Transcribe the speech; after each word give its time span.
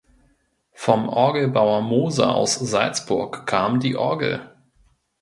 Vom 0.73 1.09
Orgelbauer 1.09 1.81
Moser 1.83 2.33
aus 2.33 2.55
Salzburg 2.55 3.45
kam 3.45 3.79
die 3.79 3.95
Orgel. 3.95 4.51